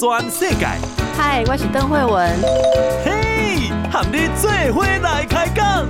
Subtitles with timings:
[0.00, 0.66] 全世界。
[1.14, 2.40] 嗨，我是邓惠文。
[3.04, 5.86] 嘿，和你做伙来开讲。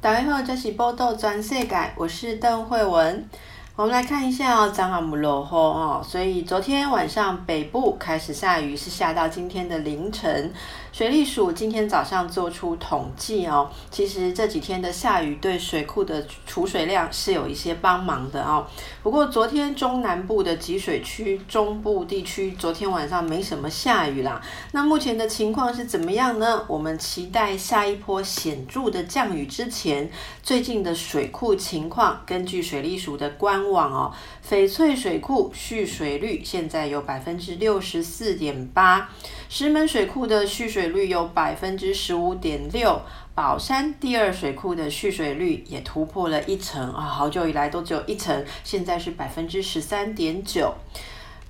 [0.00, 3.28] 大家好，这是报道全世界，我是邓惠文。
[3.76, 10.52] 我们来看一下哦，张阿姆落后哦，所以昨天晚上北部开始下雨，是下到今天的凌晨。
[10.92, 18.66] 水利署今天早上做出统计哦，其实这几天的下雨对水库的储水量是有一些帮忙的哦。
[19.02, 24.42] 不过昨天中南部的集水区、中部地区昨天晚上没什么下雨啦。
[24.72, 26.64] 那目前的情况是怎么样呢？
[26.66, 30.10] 我们期待下一波显著的降雨之前，
[30.42, 34.12] 最近的水库情况，根据水利署的官网哦，
[34.46, 39.08] 翡翠水库蓄水率现在有百分之六十四点八。
[39.48, 43.02] 石门水库的蓄水水率有百分之十五点六，
[43.34, 50.72] 宝山第二水库的蓄水率也突破了一层啊，好久以来都只有一层，现在是百分之十三点九。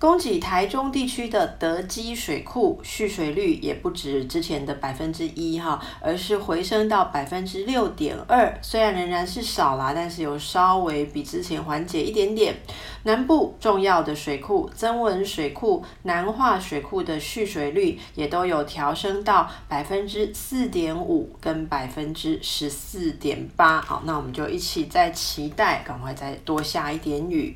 [0.00, 12.56] 供给台中地区的德基水库蓄水率也不止之前的百分之一哈，而是回升到百分之六点二，虽然仍然是少啦，但是有稍微比之前缓解一点点。
[13.02, 27.54] 南部重要的水库增文水库、南化水库的蓄水率也都有调升到百分之四点五跟百分之十四点八，好，那我们就一起再期待，赶快再多下一点雨。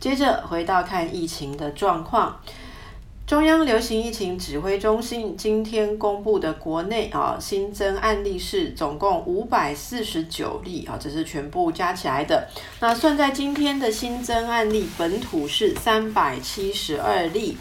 [0.00, 2.40] 接着回到看疫情的状况，
[3.26, 12.48] 中央流行疫情指挥中心今天公布的国内啊新增案例是总共五百四十九例啊，这是全部加起来的。
[12.80, 17.58] 那算在今天的新增案例，本土是三百七十二例，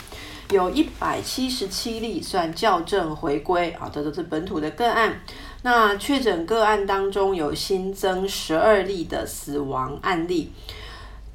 [0.52, 5.20] 有一百七十七例算校正回归啊，这都是本土的个案。
[5.64, 10.54] 那确诊个案当中有新增十二例的死亡案例。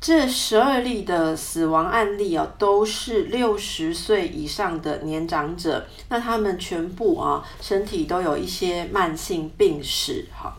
[0.05, 5.89] 这十二例的死亡案例啊，都是六十岁以上的年长者。
[6.11, 10.27] 那他们全部啊，身体都有一些慢性病史。
[10.31, 10.59] 好，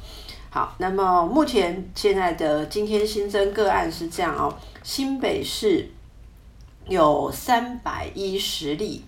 [0.49, 4.51] 好，那么目前现在的今天新增个案是这样哦，
[4.81, 5.91] 新北市
[6.87, 9.03] 有三百一十例。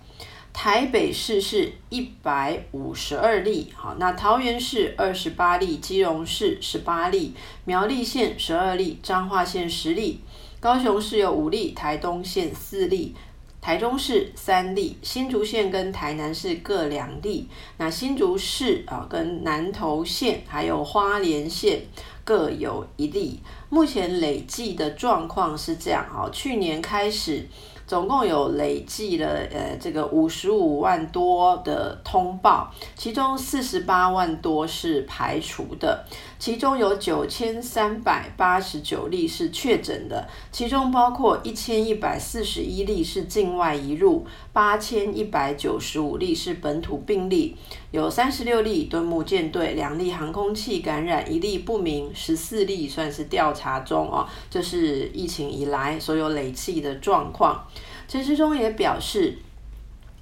[0.54, 10.20] 台北市是一百五十二例，好，那桃园市二十八例，基隆市十八例，苗栗县十二例，彰化县十例，
[10.68, 13.16] 高雄市有五例，台东县四例，
[13.62, 17.48] 台中市三例，新竹县跟台南市各两例，
[17.78, 21.84] 那新竹市啊跟南投县还有花莲县
[22.26, 23.40] 各有一例，
[23.70, 27.48] 目前累计的状况是这样，好，去年开始。
[27.88, 36.06] 总共有累计了呃这个五十五万多的通报，其中四十八万多是排除的，
[36.40, 47.56] 其中有九千三百八十九例是确诊的，其中包括一千一百四十一例是境外移入，八千一百九十五例是本土病例，
[47.92, 57.66] 有三十六例敦睦舰队，两例航空器感染，一例不明，十四例算是调查中哦，这是疫情以来所有累计的状况。
[58.08, 59.38] 陈时中也表示，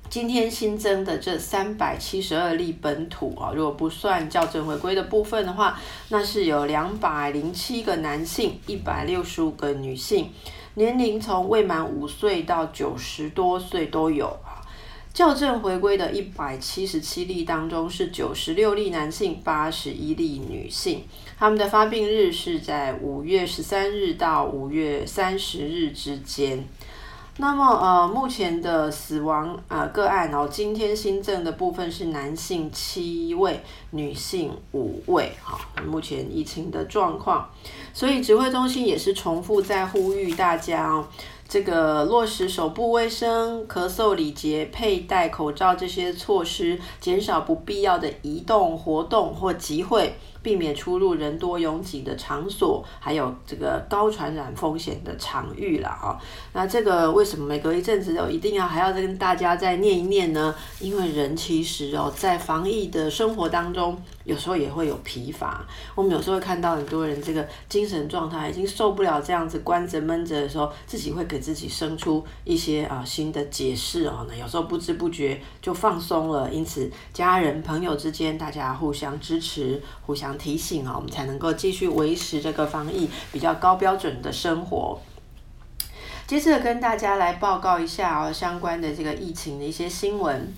[0.07, 5.77] 今天新增的这三百七十二例本土啊，如果不算校正回归的部分的话，
[6.09, 10.29] 那是有两百零七个男性，一百六十五个女性，
[10.75, 14.61] 年龄从未满五岁到九十多岁都有啊。
[15.13, 21.03] 校正回归的一百七十七例当中，是九十六例男性，八十一例女性，
[21.37, 26.65] 他们的发病日是在五月十三日到五月三十日之间。
[27.37, 37.49] 那么呃，目前的死亡呃个案哦，今天新增的部分是男性七位，女性五位，好，目前疫情的状况，
[37.93, 41.05] 所以指挥中心也是重复在呼吁大家哦，
[41.45, 50.15] 这个落实手部卫生、咳嗽礼节、佩戴口罩这些措施，减少不必要的移动活动或集会。
[50.45, 56.21] 避免出入人多拥挤的场所，还有这个高传染风险的场域了啊。
[56.53, 60.53] 那这个为什么每隔一阵子都一定要还要再跟大家再念一念呢？
[60.79, 65.65] 因为人其实哦，在防疫的生活当中，有时候也会有疲乏。
[65.95, 74.25] 我们有时候会看到很多人这个精神状态已经受不了这样子关着闷着的时候，自己会给自己生出一些啊新的解释哦。
[74.29, 76.51] 那有时候不知不觉就放松了。
[76.51, 80.25] 因此，家人朋友之间大家互相支持，互相。
[80.37, 84.99] 提醒啊，我们才能够继续维持这个防疫比较高标准的生活。
[86.27, 90.51] 接着跟大家来报告一下哦，相关的这个疫情的一些新闻。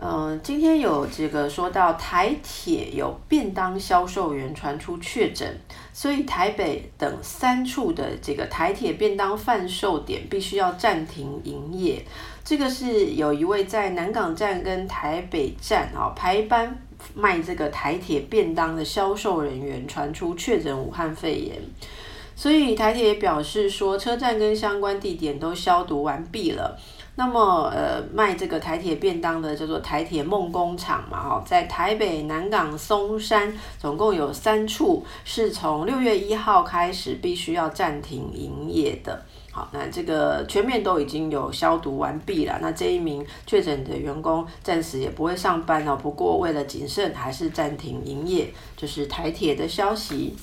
[0.00, 5.58] 嗯，今天有这个说到台铁有便当销售员传出确诊，
[5.92, 12.04] 所以台北等三处的这个台铁便当贩售点必须要暂停营业。
[12.44, 16.80] 这个是有一位在南港站跟台北站啊排班
[17.14, 21.56] 卖这个台铁便当的销售人员传出确诊武汉肺炎，
[22.36, 26.78] 所以台铁也表示说，车站跟相关地点都消毒完毕了。
[27.18, 39.20] 那么，呃，卖这个台铁便当的叫做台铁梦工厂嘛，哈，在台北、南港、松山，总共有三处是从六月一号开始必须要暂停营业的。
[39.50, 42.56] 好，那这个全面都已经有消毒完毕了。
[42.62, 48.54] 那这一名确诊的员工暂时也不会上班了，不过为了谨慎，还是暂停营业。
[48.76, 50.36] 就是台铁的消息。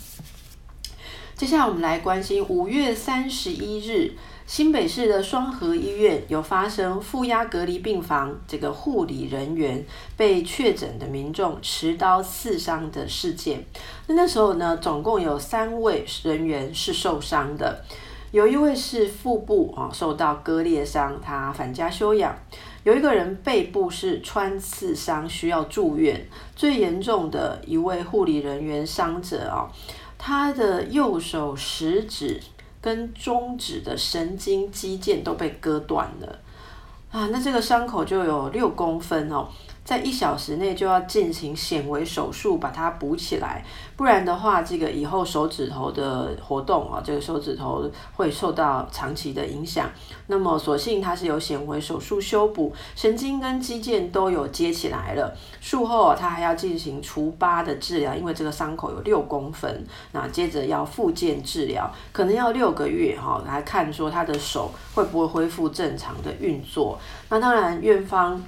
[1.37, 4.11] 接下来我们来关心五月三十一日。
[4.47, 9.83] 新北市的双和医院有发生负压隔离病房这个护理人员
[10.15, 13.65] 被确诊的民众持刀刺伤的事件。
[14.05, 17.83] 那那时候呢，总共有三位人员是受伤的，
[18.29, 22.31] 有一位是腹部啊受到割裂伤，他返家休养；
[22.83, 26.23] 有一个人背部是穿刺伤，需要住院。
[26.55, 29.65] 最严重的一位护理人员伤者啊，
[30.19, 32.39] 他的右手食指。
[32.85, 36.39] 跟中指的神经肌腱都被割断了
[37.09, 39.49] 啊，那这个伤口就有六公分哦。
[39.85, 43.63] 在一小时内就要进行显微手术把它补起来，
[43.95, 49.87] 不然的话，这个以后手指头的活动啊，这个手指头会受到长期的影响。
[50.25, 55.37] 那么，所幸它是有显微手术修补，神经跟肌腱都有接起来了。
[55.61, 59.85] 术后啊，他还要进行除疤的治疗，因为这个伤口有六公分。
[60.13, 66.97] 那接着要复健治疗，可能要六个月哈，来看说他的手会不会恢复正常的运作。
[67.29, 68.41] 那当然，院方。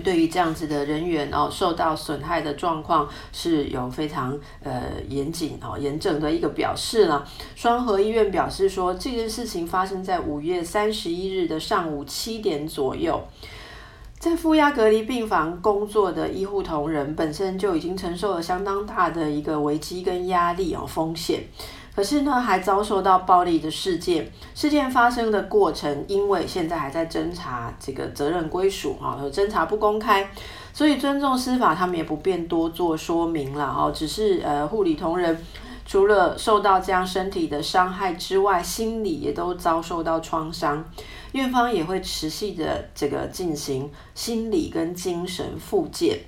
[0.00, 7.26] 对于这样子的人员哦，受到损害的状况是有非常呃严谨哦严正的一个表示了。
[7.54, 13.22] 双和医院表示说，这件事情发生在五月三十一日的上午七点左右，
[14.18, 21.44] 在负压隔离病房工作的医护同仁本身就已经承受了相当大的一个危机跟压力哦风险。
[21.98, 24.30] 可是呢，还遭受到暴力的事件。
[24.54, 30.30] 事件发生的过程，因为现在还在侦查这个责任归属啊，侦查不公开，
[30.72, 33.90] 所以尊重司法，他们也不便多做说明了哦。
[33.92, 35.44] 只是呃，护理同仁
[35.84, 40.84] 除了受到这样身体的伤害之外，心理也都遭受到创伤。
[41.32, 46.20] 院方也会持续的这个进行心理跟精神复健。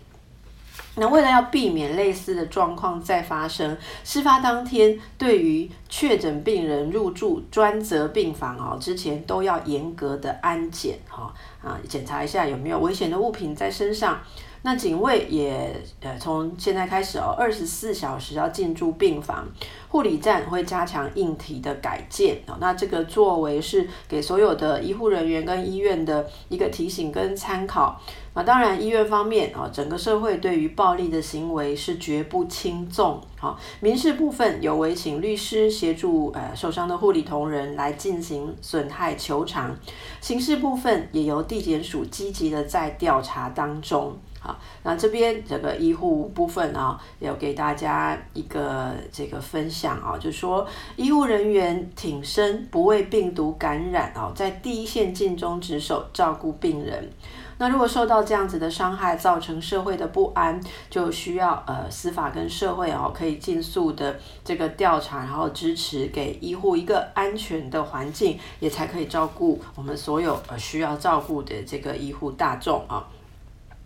[0.96, 11.32] 那为了要避免类似的状况再发生，事发当天对于确诊病人入住专责病房哦，之前都要严格的安检哈
[11.62, 14.20] 啊，检查一下有没有危险的物品在身上。
[14.62, 19.48] 那警卫也呃从现在开始哦，二十四小时要进驻病房，
[19.88, 22.58] 护理站会加强硬体的改建哦。
[22.60, 27.98] 那这个作为是给所有的医护人员跟医院的一个提醒跟参考。
[28.32, 33.20] 那当然医院方面啊，整个社会对于暴力的行为是绝不轻纵。
[33.36, 39.76] 好，民事部分有委请律师协助呃受伤的护理同仁来进行损害求偿，
[40.20, 44.16] 刑事部分也由地检署积极的在调查当中。
[44.38, 57.10] 好，那这边这个医护部分啊，有给大家一个这个分享啊，就是说医护人员挺身不为病毒感染啊，在第一线尽忠职守照顾病人。
[57.60, 73.06] 那如果受到这样子的伤害，造成社会的不安，就需要呃司法跟社会哦可以尽速的这个调查，然后支持给医护一个安全的环境，也才可以照顾我们所有呃需要照顾的这个医护大众啊。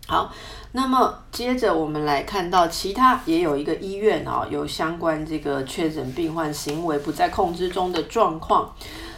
[0.07, 0.31] 好，
[0.71, 8.73] 那么接着我们来看到其他也有一个医院啊，有相关这个确诊病患行为不在控制中的状况。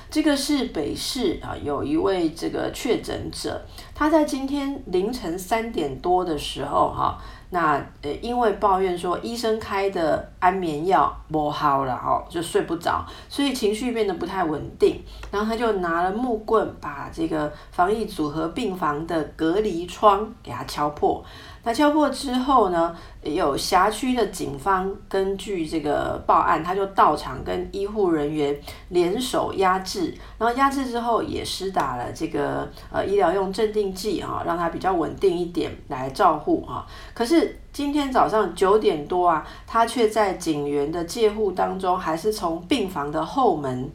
[0.09, 3.61] 这个是北市啊，有一位这个确诊者，
[3.93, 7.17] 他在今天凌晨三点多的时候哈。
[7.49, 15.01] 那呃，因为抱怨说医生开的安眠药不好了哈，就睡不着，所以情绪变得不太稳定。
[15.31, 21.23] 然后他就拿了木棍，把这个防疫组合病房的隔离窗给他敲破。
[21.67, 28.57] 那敲破之后呢，有辖区的警方根据这个报案，他就到场跟医护人员
[28.87, 36.87] 联手压制，然后压制之后也施打了这个呃医疗用镇定剂啊，让他比较稳定一点来照护啊。
[37.13, 43.91] 可是今天早上九点多啊，他却在警员的戒护当中，还是从病房的后门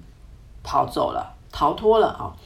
[0.62, 2.37] 跑走了，逃脱了啊。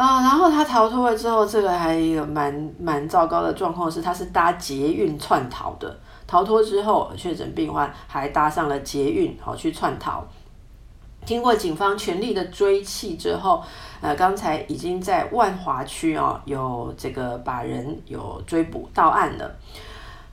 [0.00, 5.94] 啊，然后他逃脱了之后，这个还有蛮蛮糟糕的状况是，他是搭捷运窜逃的。
[6.26, 10.24] 逃脱之后，确诊病患还搭上了捷运，好去窜逃。
[11.26, 13.62] 经过警方全力的追缉之后，
[14.00, 19.54] 呃，刚才已经在万华区哦，有这个把人有追捕到案了。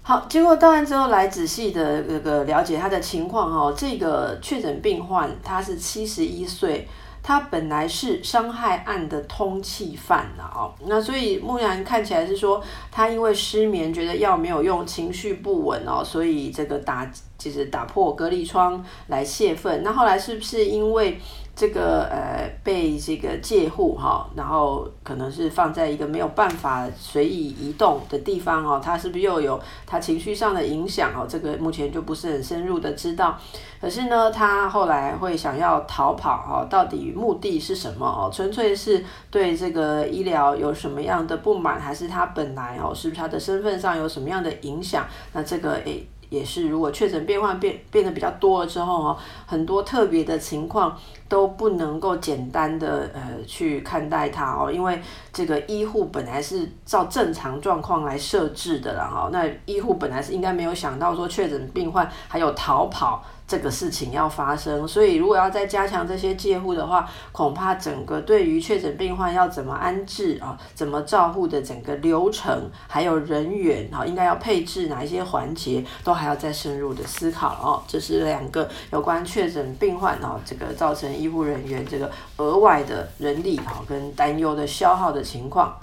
[0.01, 3.73] 好，经过到案之后，来仔细的这个了解他的情况哦。
[3.75, 6.87] 这个确诊病患他是七十一岁。
[7.27, 17.05] 他本来是伤害案的通缉犯呐，哦，那所以木然看起来是说他因为失眠，觉得药没有用，情绪不稳哦，所以这个打
[17.37, 19.83] 就是打破隔离窗来泄愤。
[19.83, 21.19] 那后来是不是因为？
[21.57, 31.25] 这个呃被这个戒护哈，然后可能是放在一个没有办法随意移动的地方哦，他是不是又有他情绪上的影响哦？
[31.27, 33.35] 这个目前就不是很深入的知道。
[33.81, 38.29] 可是呢，他后来会想要逃跑哦，到底目的是什么哦？
[38.31, 45.03] 纯粹是对这个医疗有什么样的不满，还是他本来哦，是不是他的身份上有什么样的影响？
[45.33, 46.07] 那这个诶。
[46.29, 50.97] 也是，如果确诊病患变变得比较多了之后哦，很多特别的情况
[51.29, 63.23] 都不能够简单的呃去看待它哦，因为这个医护本来是照正常状况来设置的了哈，那医护本来是应该没有想到说确诊病患还有逃跑。
[63.47, 77.81] 这个事情要发生，所以如果要再加强这些介护的话，恐怕整个对于确诊病患要怎么安置啊，怎么照护的整个流程，还有人员啊，应该要配置哪一些环节，都还要再深入的思考哦。
[77.87, 85.79] 这是两个有关确诊病患啊，这个造成医护人员这个额外的人力啊跟担忧的消耗的情况。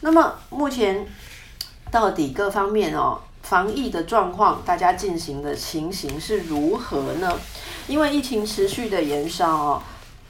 [0.00, 1.06] 那么目前
[1.92, 3.20] 到底各方面哦？
[3.48, 7.38] 防疫的状况，大家进行的情形是如何呢？
[7.86, 9.82] 因为疫情持续的延烧哦，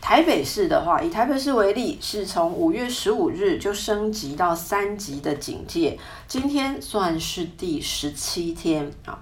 [0.03, 9.19] 台北市的话，以台北市为例，是从五月十五日就升级到三级的警戒，今天算是第十七天啊。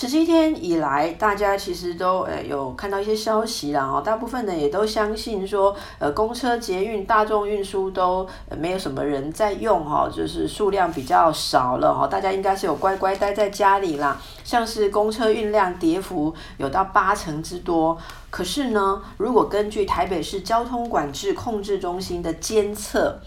[0.00, 8.24] 十七天以来，大家其实都呃有看到一些消息了哦，大部分的也都相信说，呃，公车、捷运、大众运输都
[8.56, 14.16] 没有什么人在用哈，就是数量比较少了哈，大家应该是有乖乖待在家里啦。
[14.44, 17.98] 像是公车运量跌幅有到八成之多，
[18.30, 23.18] 可是呢，如果根据台北市交通管制控制中心的监测，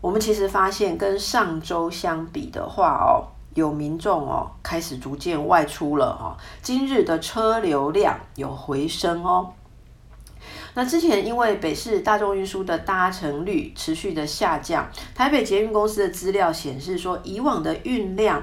[0.00, 3.31] 我们其实发现跟上周相比的话哦。
[3.54, 6.36] 有民众哦，开始逐渐外出了哦。
[6.62, 9.52] 今日的车流量有回升哦。
[10.74, 18.42] 那之前因为北市大众运输的搭乘率持续的下降，台北捷运公司的资料显示说，以往的运量。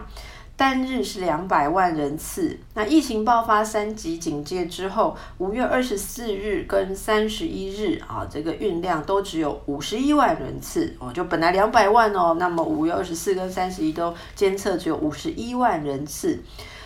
[0.60, 2.60] 单日是两百万人次。
[2.74, 16.38] 那疫情爆发三级警戒之后，五月二十四日跟三十一日啊，这个运量都只有五十一万人次哦，就本来两百万哦，那么五月二十四跟三十一都监测只有五十一万人次。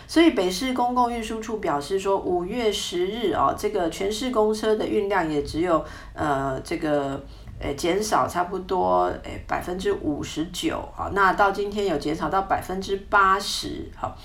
[0.06, 7.20] 所以北市公共运输处表示说，五月十日哦，这个全市公车的运量也只有呃这个。
[7.60, 14.16] 诶，减少差不多诶百分之五十九啊，那到今天有减少到百分之八十好。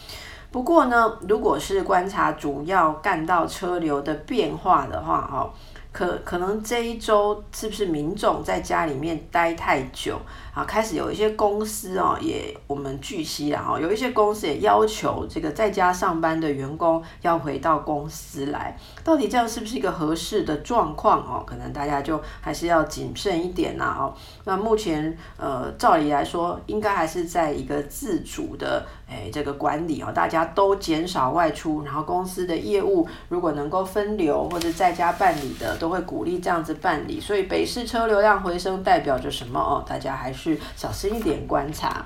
[0.51, 5.53] 不过呢，如果是观察主要干道车流的变化的话，哈。
[5.91, 10.19] 可可能这一周是不是民众在家里面待太久
[10.59, 10.65] 啊？
[10.65, 18.77] 开始有一些公司哦，也我们据悉了哈，有一些公司也要求这个在家上班的员工要回到公司来。
[19.03, 21.43] 到底这样是不是一个合适的状况哦？
[21.47, 24.13] 可能大家就还是要谨慎一点呐哦。
[24.43, 35.69] 那目前呃，照理来说，应该还是在一个自主的诶这个管理哦，大家都减少外出，然后公司的业务如果能够分流或者在家办理的。
[35.79, 39.81] 都会鼓励这样子办理，所以北市车流量回升代表着什么哦？
[39.87, 42.05] 大家还是小心一点观察。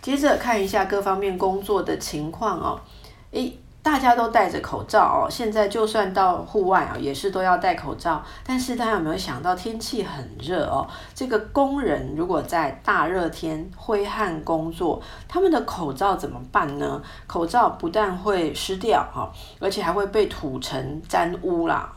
[0.00, 2.80] 接着看一下各方面工作的情况哦，
[3.32, 3.58] 诶。
[3.86, 8.20] 大家都戴着口罩哦，现在就算到户外啊，也是都要戴口罩。
[8.42, 10.84] 但是大家有没有想到天气很热哦？
[11.14, 17.00] 这个工人如果在大热天挥汗工作，他们的口罩怎么办呢？
[17.28, 19.30] 口罩不但会湿掉哈，
[19.60, 21.88] 而且还会被土尘沾污啦。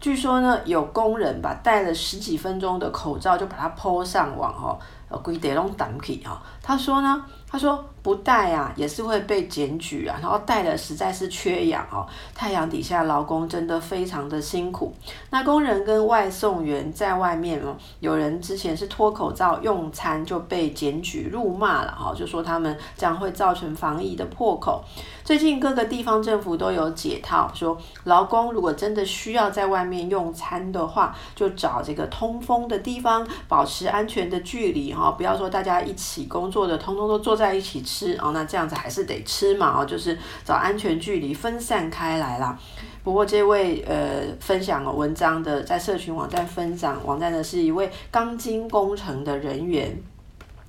[0.00, 4.78] 据说呢，有工人把戴了十几分钟的口罩就把它抛上网
[5.08, 6.40] 哦，规地拢挡起哈。
[6.62, 7.24] 他说呢。
[7.50, 12.06] 他说不带啊，也是会被检举啊，然后带了实在是缺氧哦。
[12.34, 14.94] 太阳底下劳工真的非常的辛苦。
[15.30, 24.82] 那工人跟外送员在外面哦，有人之前是脱口罩用餐就被检举辱骂了哈，就说他们这样会造成防疫的破口。
[25.24, 42.58] 最近各个地方政府都有解套，说劳工如果真的需要在外面用餐的话，就找这个通风的地方，保持安全的距离哈，不要说大家一起工作的通通都坐在一起吃哦，那这样子还是得吃嘛哦，就是找安全距离分散开来啦。
[43.02, 49.96] 不过这位呃分享文章的在社群网站分享网站的是一位钢筋工程的人员。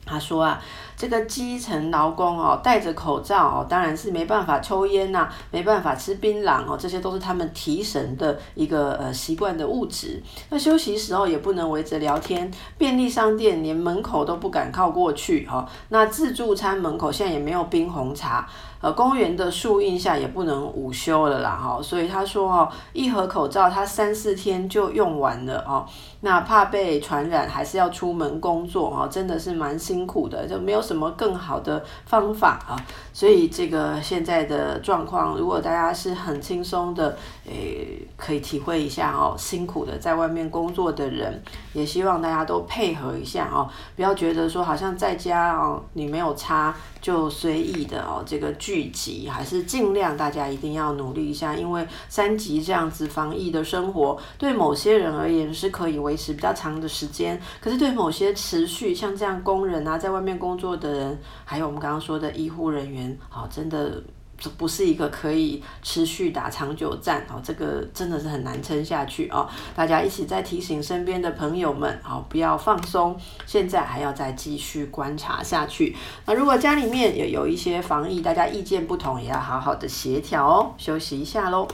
[0.05, 0.59] 他说啊，
[0.99, 10.21] 这个基层劳工哦，戴着口罩哦，当然是没办法抽烟呐、啊，没办法吃槟榔哦，这些都是他们提神的一个呃习惯的物质。
[10.49, 15.67] 那休息时候也不能围着聊天，便利商店连门口都不敢靠过去哈、哦。
[15.87, 18.45] 那自助餐门口现在也没有冰红茶。
[18.81, 25.86] 呃，公园的树荫下也不能午休了啦，哈，所以他说哦，一盒口罩他三四天就用完了哦，
[26.21, 32.79] 那怕被传染，还是要出门工作哦，真的是蛮辛苦的，就没有什么更好的方法啊，
[33.12, 41.43] 所以这个现在的状况，如果大家是很轻松的，诶，可以体会一下哦，辛苦的在外面工作的人，
[41.74, 43.67] 也希望大家都配合一下哦，
[43.98, 46.74] 不要觉得说好像在家哦，你没有差。
[47.01, 64.03] 就随意的哦，这个聚集还是尽量大家一定要努力一下，因为三级这样子防疫的生活，对某些人而言是可以维持比较长的时间，可是对某些持续像这样工人啊，在外面工作的人，还有我们刚刚说的医护人员，好，真的。
[64.39, 69.48] 这不是一个可以持续打长久战哦，这个真的是很难撑下去哦。
[69.75, 75.96] 大家一起再提醒身边的朋友们，好，不要放松，现在还要再继续观察下去。
[76.25, 80.74] 那如果家里面也有一些防疫，大家意见不同，也要好好的协调哦。
[80.77, 81.67] 休息一下喽。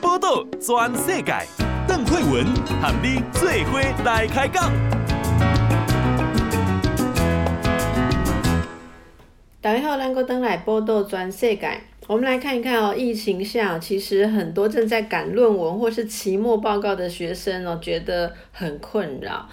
[0.00, 1.46] 报道全世界，
[1.86, 2.46] 邓惠文
[2.80, 4.99] 和你做伙来开讲。
[9.62, 11.70] 大家好，兰哥登来报道全世界。
[12.06, 19.46] 我们来看一看哦，疫情下其实很多正在赶论文或是期末报告的学生哦，觉得很困扰，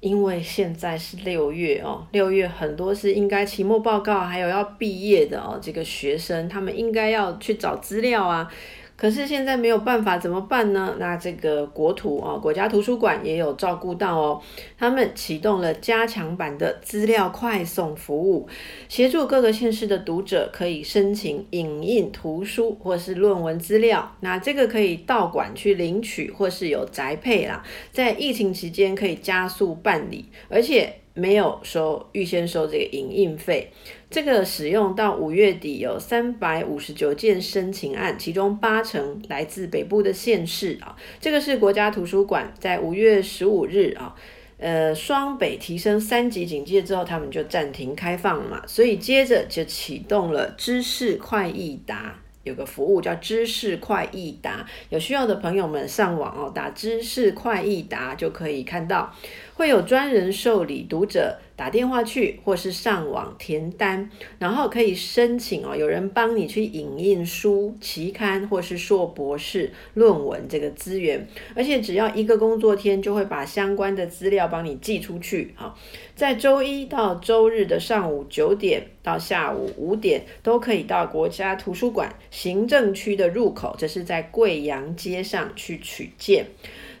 [0.00, 8.52] 因为现在是六月哦，六月很多是应该期末报告还有要毕业的哦，这个学生他们应该要去找资料啊。
[8.96, 10.96] 可是现在没有办法，怎么办呢？
[10.98, 14.42] 那这个国图啊，国家图书馆也有照顾到哦。
[14.78, 18.48] 他们启动了加强版的资料快送服务，
[18.88, 24.16] 协助各个县市的读者可以申请影印图书或是论文资料。
[24.20, 27.62] 那这个可以到馆去领取，或是有宅配啦。
[27.92, 33.70] 在疫情期间可以加速办理，而且没有收预先收这个影印费。
[34.08, 40.96] 这个使用到五月底有三百五十九件申请案，其中八成来自北部的县市啊。
[41.20, 44.14] 这个是国家图书馆在五月十五日啊，
[44.58, 52.20] 呃，双北提升三级警戒之后，他们就暂停开放了嘛，所以接着就启动了知识快易达。
[52.44, 59.12] 有个服务叫知识快易达，有需要的朋友们上网哦，打知识快易达就可以看到，
[59.56, 75.54] 会有专人受理读者打电话去，或是上网填单，然后可以申请哦，有人帮你去影印书、期刊或是硕博士论文这个资源，而且只要一个工作天就会把相关的资料帮你寄出去。
[75.56, 75.78] 好，
[76.14, 82.14] 在周一到周日的上午九点到下午五点都可以到国家图书馆。
[82.30, 86.44] 行政区的入口，这是在贵阳街上去取件，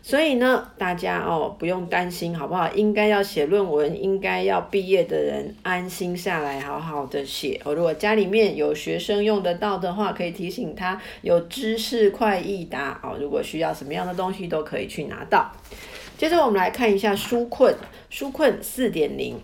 [0.06, 2.70] 所以呢，大家哦不用担心，好不好？
[2.74, 7.60] 应该要写论文，应该要毕业的人安心下来，好好的写。
[7.64, 13.16] 哦，如果家里面有学生用得到的话，可以提醒他有知识快易达哦。
[13.20, 15.50] 如果需要什么样的东西，都可以去拿到。
[16.16, 17.74] 接着我们来看一下纾困，
[18.08, 19.34] 纾困四点零，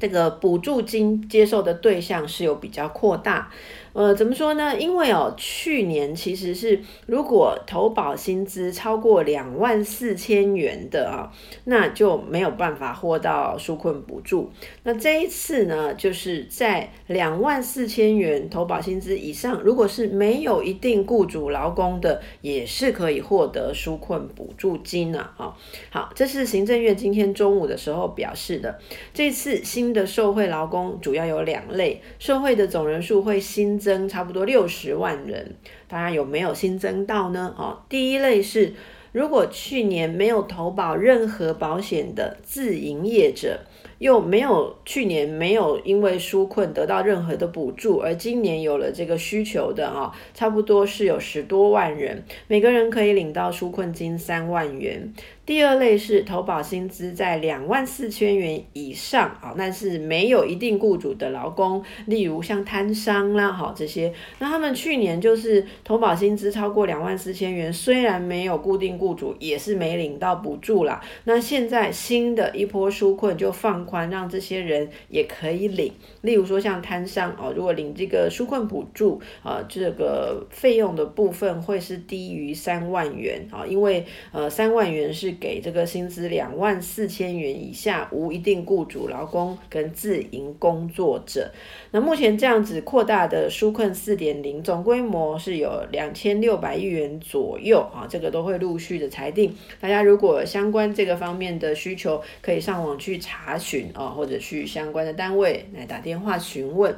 [0.00, 3.50] 这个补助金接受的对象是有比较扩大。
[3.92, 4.78] 呃，怎么说呢？
[4.78, 11.30] 因为哦，去年其实是如果投保薪资超过两万四千元的啊，
[11.64, 14.50] 那就没有办法获到纾困补助。
[14.84, 25.28] 那这一次呢，就是在两万四千元投保薪资以上，如果是没有一定雇主劳工的，也是可以获得纾困补助金呢。
[25.36, 25.54] 啊，
[25.90, 28.78] 好，这是行政院今天中午的时候表示的。
[29.12, 35.56] 这次新的受惠劳工主要有两类，受惠的总人数会新增差不多六十万人，
[35.88, 37.54] 大家有没有新增到呢？
[37.58, 38.72] 哦，第一类是
[39.10, 43.60] 如果去年没有投保任何保险的自营业者，
[43.98, 55.12] 又没有去年没有因为纾困得到任何的补助，而今年有了这个需求的啊，差不多是有十多万人，每个人可以领到纾困金三万元。
[55.52, 70.98] 第二类是投保薪资在两万四千元以上啊，但是没有一定雇主的劳工，例如像摊商啦，好这些，那他们去年就是投保薪资超过两万四千元，虽然没有固定雇主，也是没领到补助啦。
[71.24, 85.36] 那现在新的一波纾困就放宽，让这些人也可以领，例如说像摊商哦，如果领这个纾困补助啊，这个费用的部分会是低于三万元啊，因为呃三万元是。
[85.42, 91.50] 给这个薪资两万四千元以下无一定雇主劳工跟自营工作者，
[91.90, 99.52] 那目前这样子扩大的纾困四点零总规模是有两千六百亿元左右啊，这个都会陆续的裁定。
[99.80, 106.96] 大家如果相关这个方面的需求，可以上网去查询啊，或者去相关的单位来打电话询问。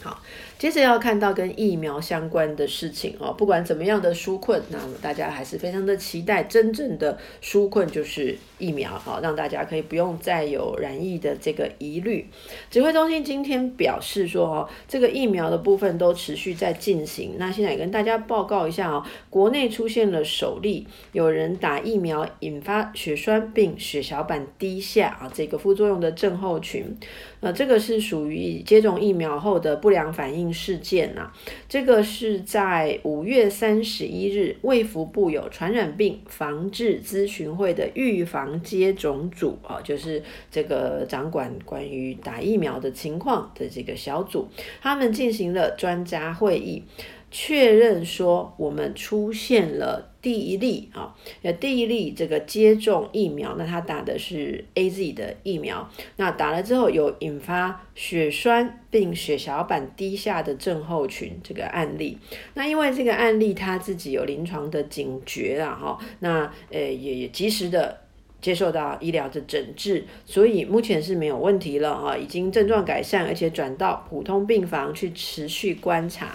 [0.00, 0.22] 好。
[0.58, 12.26] 接着要看到跟疫苗相关的事情哦，不管怎么样的纾困，那么大家还是非常的期待真正的纾困就是疫苗，好，让大家可以不用再有染疫的这个疑虑。
[12.70, 17.34] 指挥中心今天表示说，哦，这个疫苗的部分都持续在进行。
[17.36, 26.96] 那现在也跟大家报告一下哦，国内出现了首例有人打疫苗引发血栓并血小板低下啊，这个副作用的症候群，
[27.40, 30.45] 呃，这个是属于接种疫苗后的不良反应。
[30.52, 31.32] 事件呐、
[31.68, 44.48] 这个是在五月三十一日，卫福部有传染病防治咨询会的预防接种组啊，就是这个掌管关于打疫苗的情况的这个小组，
[44.80, 46.82] 他们进行了专家会议。
[47.28, 62.18] 确认说，我们出现了第一例啊，呃，第一例这个接种疫苗，那他打的是 AZ 的疫苗，那打了之后有引发血栓并血小板低下的症候群这个案例，
[62.54, 67.96] 那因为这个案例他自己有临床的警觉啊，哈，那呃也也及时的
[68.40, 76.32] 接受到医疗的诊治，所以目前是没有问题了啊，已经症状改善，而且转到普通病房去持续观察。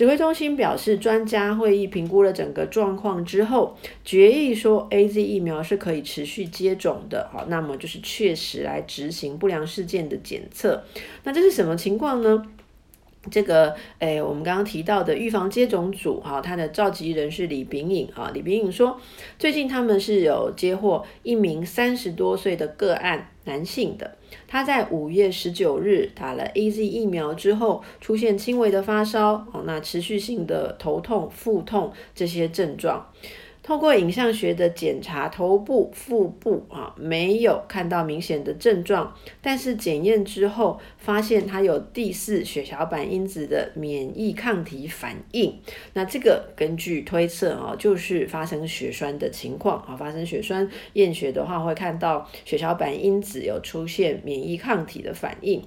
[0.00, 7.28] 指挥中心表示，专家会议评估了整个状况之后，决议说 AZ 疫苗是可以持续接种的。
[7.30, 10.82] 好，那么就是确实来执行不良事件的检测。
[11.24, 12.42] 那这是什么情况呢？
[13.30, 18.98] 这个，诶，我们刚刚提到的预防接种组，哈，他的召集人是李秉颖，哈，李秉颖说，
[19.38, 24.16] 最近他们是有接获一名三十多岁的个案，男性的，
[24.48, 33.06] 他在五月十九日打了 AZ 疫苗之后，出现轻微的发烧，哦，那持续性的头痛、腹痛这些症状。
[33.62, 45.56] 透过影像学的检查，头部、腹部啊没有看到明显的症状，但是检验之后发现他有第四血小板因子的免疫抗体反应。
[45.92, 55.62] 那这个根据推测啊，就是发生血栓的情况啊，发生血栓验血的话会看到血小板因子有出现免疫抗体的反应。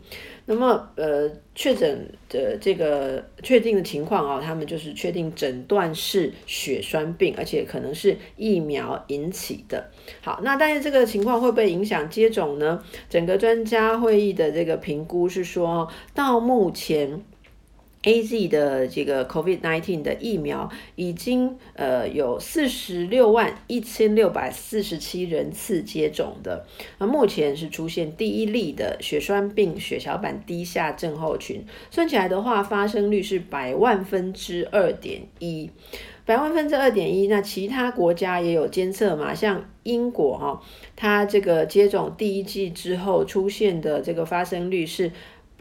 [0.46, 9.90] 那么，呃，确诊的这个确定的情况啊，他们就是确定诊断是血栓病，而且可能是疫苗引起的。
[10.22, 12.84] 好，那但是这个情况会不会影响接种呢？
[13.10, 17.24] 整个专家会议的这个评估是说，到目前。
[18.04, 26.66] AZ 的这个 COVID-19 的疫苗已经呃有四十六万一千六百四十七人次接种的，
[26.98, 35.70] 那目前是出现第一例的血栓病血小板低下症候群，算起来的话，发生率是百万分之二点一，
[36.26, 37.28] 百万分之二点一。
[37.28, 40.60] 那其他国家也有监测嘛，像英国哈、哦，
[40.98, 45.10] 它这个接种第一剂之后出现的这个发生率是。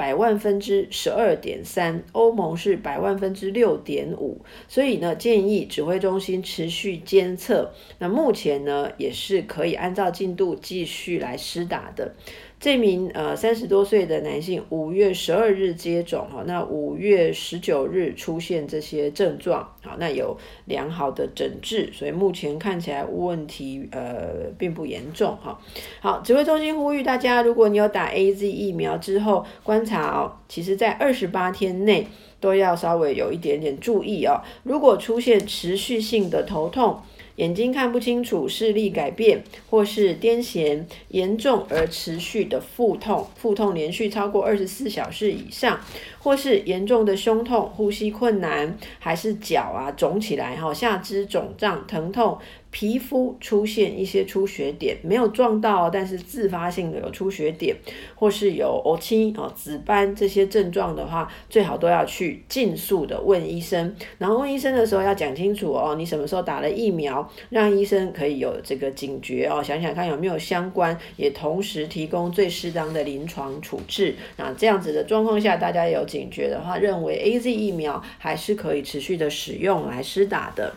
[0.02, 7.72] 百万分之十二点三，欧盟是百万分之六点五，所以呢，建议指挥中心持续监测。
[8.00, 12.16] 那目前呢，也是可以按照进度继续来施打的。
[12.62, 25.58] 这名呃三十多岁的男性，五月十二日接种哈，那五月十九日出现这些症状，好，那有良好的诊治，所以目前看起来问题呃并不严重哈。
[26.00, 32.06] 好，指挥中心呼吁大家，如果你有打 AZ 疫苗之后观察哦，其实在二十八天内
[32.38, 34.40] 都要稍微有一点点注意哦。
[34.62, 37.02] 如果出现持续性的头痛，
[37.36, 45.80] 眼睛看不清楚、视力改变，或是癫痫严重而持续的腹痛，腹痛连续超过二十四小时以上，
[46.18, 52.38] 或是严重的胸痛、呼吸困难，还是脚啊肿起来哈，下肢肿胀、疼痛。
[52.72, 57.76] 皮肤出现一些出血点，没有撞到，但是自发性的有出血点，
[58.14, 63.94] 或是有乌青啊、紫斑这些症状的话，最好都要去尽速的问医生。
[64.16, 74.16] 然后问医生的时候要讲清楚哦，你什么时候打了疫苗，让医生可以有这个警觉哦，想想看有没有相关，也同时提供最适当的临床处置。
[74.38, 80.72] 那这样子的状况下，大家有警觉的话，认为 AZ 疫苗还是可以持续的使用来施打的。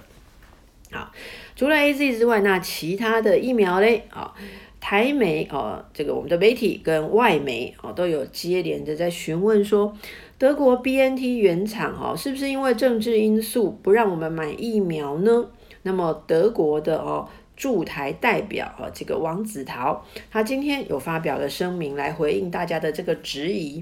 [0.91, 1.09] 好。
[1.55, 4.33] 除了 AZ 之外，那其他的疫苗嘞啊，
[4.81, 9.95] 台媒哦，这个我们的媒体跟外媒哦都有接连的在询问说，
[10.37, 15.45] 德国 BNT 原厂哦，是不是因为政治因素不让我们买疫苗呢？
[15.83, 23.81] 那么德国的哦驻台代表啊，这个王子陶，他今天有发表了声明来回应大家的这个质疑。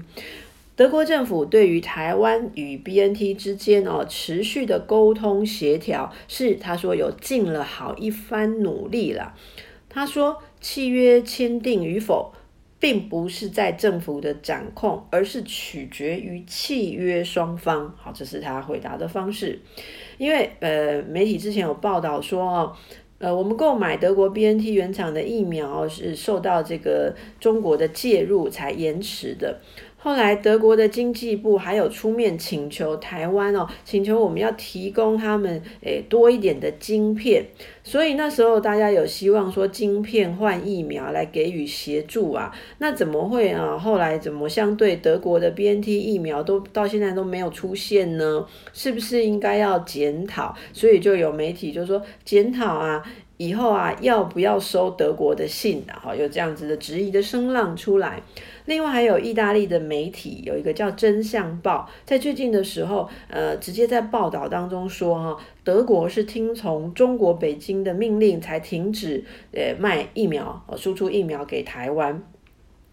[0.76, 9.34] 德国政府对于台湾与 BNT 之间哦持续的沟通协调，是他说有尽了好一番努力了。
[9.88, 12.32] 他说契约签订与否，
[12.80, 17.94] 并不是在政府的掌控，而是取决于契约双方。
[17.96, 19.60] 好，这是他回答的方式。
[20.18, 22.76] 因为呃，媒体之前有报道说哦，
[23.18, 29.60] 呃，我们购买德国 BNT 原厂的疫苗是受到这个中国的介入才延迟的。
[30.04, 37.42] 后来，德国的经济部还有出面请求台湾哦，请求我们要提供他们诶多一点的晶片，
[37.82, 43.78] 所以那时候大家有希望说晶片换疫苗来给予协助啊，那怎么会啊？
[43.78, 48.46] 后来怎么相对德国的 BNT 疫苗都到现在都没有出现呢？
[48.74, 50.54] 是不是应该要检讨？
[50.74, 53.02] 所以就有媒体就说检讨啊。
[53.36, 55.98] 以后啊，要不要收德国的信啊？
[56.00, 58.22] 哈，有这样子的质疑的声浪出来。
[58.66, 69.22] 另外还有意大利的媒体，有一个叫《真相报》，在最近的时候，呃，直接在报道当中说，哈，德国是听从中国北京的命令才停止
[69.52, 72.22] 呃卖疫苗，输出疫苗给台湾。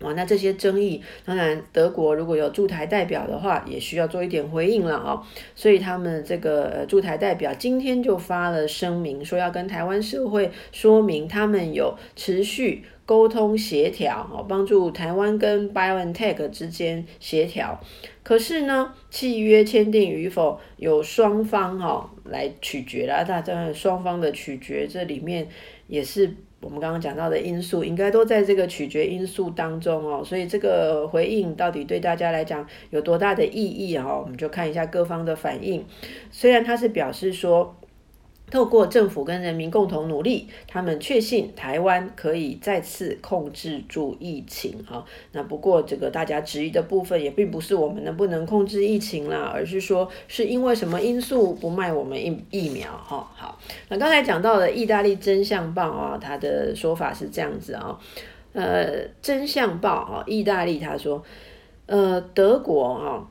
[0.01, 5.21] 哇，那这些争议，当然德国如果有驻台代表的话，也需要做一点回应了啊。
[5.53, 17.77] 所以他们这个驻台代表今天就发了声明，说要跟台湾社会说明，他们有持续沟通协调，哦，帮助台湾跟 BioNTech 之间协调。
[18.23, 23.21] 可是呢，契约签订与否，有双方哈来取决啦。
[23.21, 25.49] 大家双方的取决，这里面
[25.87, 26.33] 也是。
[26.61, 34.05] 我们刚刚讲到的因素，应该都在这个取决因素当中哦，所以这个回应到底对大家来讲有多大的意义啊？
[34.15, 35.83] 我们就看一下各方的反应。
[36.29, 37.75] 虽然他是表示说，
[38.51, 45.03] 透过政府跟人民共同努力，他们确信台湾可以再次控制住疫情哈。
[45.31, 53.31] 那不过这个大家质疑的部分也并不是我们能不能控制疫情啦，而是说是因为什么因素不卖我们疫疫苗哈。
[53.33, 57.97] 好，那刚才讲到的意大利真相报啊，他的说法是这样子啊，
[58.51, 61.23] 呃，真相报啊，意大利他说，
[61.85, 63.25] 呃，德国啊。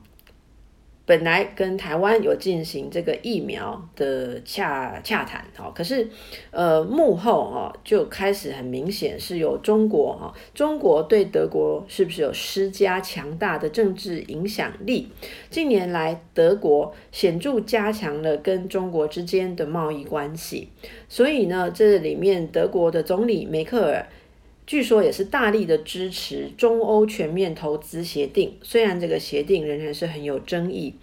[1.05, 6.07] 本来跟台湾有进行这个疫苗的洽洽谈，可是，
[6.51, 15.09] 呃，幕后哦就开始很明显是有中国哈，中国对德国是不是有施加强大的政治影响力？
[15.49, 20.69] 近年来，德国显著加强了跟中国之间的贸易关系，
[21.09, 24.07] 所以呢，这里面德国的总理梅克尔。
[24.71, 30.95] 据说也是大力的支持中欧全面投资协定，虽然这个协定仍然是很有争议，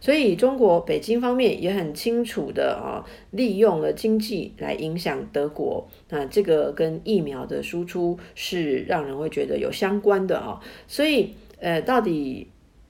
[0.00, 12.46] 所以中国北京方面也很清楚的啊，利用了经济来影响德国，那这个跟疫苗的输出是让人会觉得有相关的啊，所以呃，到底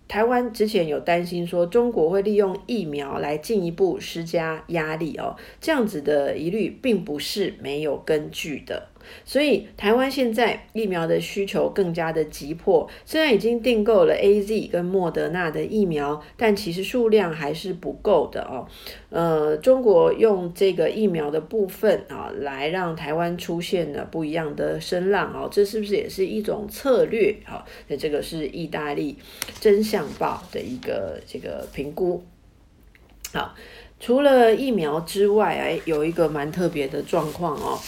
[0.06, 8.90] 台湾之前有担心说中国会利用疫苗来进一步施加压力哦，这样子的疑虑并不是没有根据的。
[9.24, 18.66] 所以台湾现在疫苗的需求更加的急迫，虽然已经订购了 AZ 跟莫德纳的疫苗，但其实数量还是不够的哦。
[19.10, 27.36] 呃，中国用这个疫苗的部分啊，来让台湾出现了不一样的声浪哦，这是不是也是一种策略？
[27.44, 29.16] 好，那这个是意大利
[29.60, 32.22] 真相报的一个这个评估。
[33.32, 33.54] 好，
[33.98, 37.78] 除了疫苗之外，哎，有一个蛮特别的状况哦。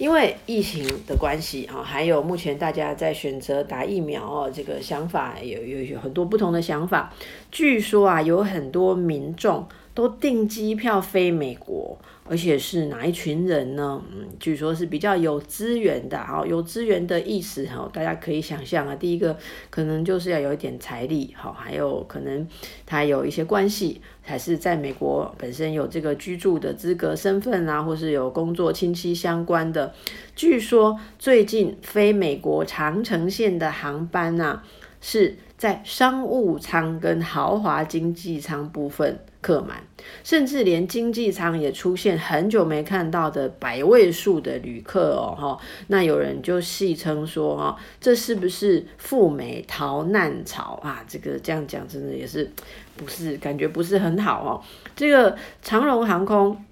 [0.00, 7.12] 因为疫情的关系啊，还有目前大家在选择打疫苗哦，这个想法有有有很多不同的想法。
[7.52, 11.98] 据说啊，有很多民众都订机票飞美国。
[12.30, 14.00] 而且是哪一群人呢？
[14.12, 18.94] 嗯，据说是比较有资源的，好，有资源的意思，哈，大家可以想象啊。
[18.94, 19.36] 第一个
[19.68, 22.46] 可能就是要有一点财力，好，还有可能
[22.86, 29.92] 他有一些关系，还是在美国本身有这个居住的资格、身份啊，或是有工作亲戚相关的。
[30.36, 34.62] 据说最近飞美国长城线的航班、啊，
[35.00, 39.18] 是在商务舱跟豪华经济舱部分。
[39.40, 39.82] 客满，
[40.22, 51.04] 甚至连经济舱也出现很久没看到的百位数的旅客哦，哈，那有人就戏称说，哈，这是不是赴美逃难潮啊？
[51.08, 52.50] 这个这样讲真的也是
[52.96, 54.50] 不是感觉不是很好哦。
[54.94, 56.64] 这个长荣航空。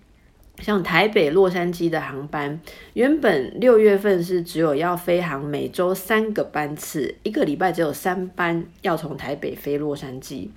[0.60, 2.60] 像台北洛杉矶的航班，
[2.94, 10.48] 原本六月份是只有要飞航每周三个班次，一个礼拜只有三班要从台北飞洛杉矶。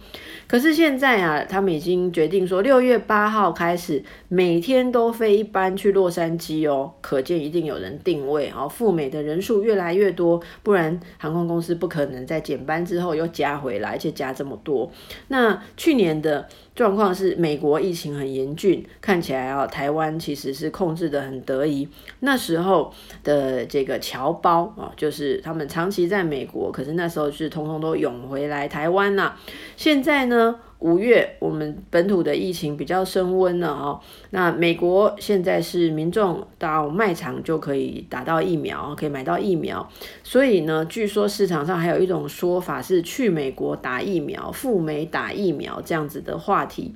[0.48, 6.92] 可是现在啊，他们已经决定说，六月八号开始每天都飞一班去洛杉矶哦。
[7.00, 14.92] 可见一定有人定位哦，赴美的人数越来越多，不然航空公司不可能在减班之后又加回来，而且加这么多。
[15.28, 16.48] 那去年的。
[16.74, 21.88] 状况是美国疫情很严峻，看起来啊，台湾其实是控制的很得宜。
[22.22, 29.38] 那时候的这个侨胞啊，就是他们长期在美国，可是那时候是通通都涌回来台湾了。
[29.76, 30.60] 现在呢？
[30.82, 34.00] 五月，我们本土的疫情比较升温了哦。
[34.32, 39.88] 那美国现在是民众到卖场就可以打到疫苗，可以买到疫苗。
[40.24, 46.94] 所以呢，据说市场上还有一种说法是去美国打疫苗、赴美打疫苗这样子的话题。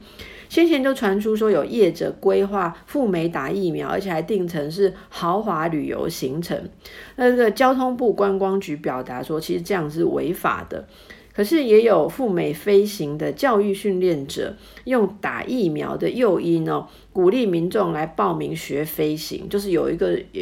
[0.48, 6.70] 先前就传出说有业者规划赴美打疫苗，而且还定成是豪华旅游行程。
[7.18, 10.88] 那这个交通部观光局表达说，其实这样是违法的。
[11.36, 20.42] 可是也有赴美飞行的教育训练者，用打疫苗的诱因哦，鼓励民众来报名学飞行，就是有一个呃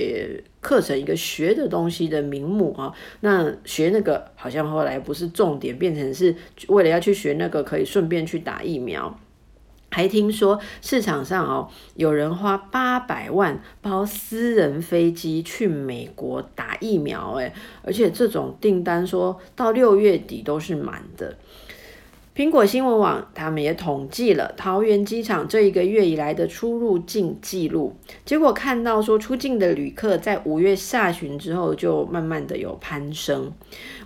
[0.62, 2.94] 课程，一个学的东西的名目啊。
[3.22, 6.36] 那学那个好像后来不是重点，变成是
[6.68, 9.20] 为了要去学那个，可以顺便去打疫苗。
[9.94, 17.54] 还听说市场上哦，有人花八百万包私人飞机去美国打疫苗，诶，
[17.84, 21.38] 而且这种订单说到六月底都是满的。
[22.36, 27.94] 苹果新闻网他们也统计了桃园机场这一个月以来的出入境记录，
[28.26, 33.52] 结果看到说出境的旅客在五月下旬之后就慢慢的有攀升，